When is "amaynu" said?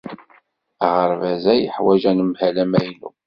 2.63-3.09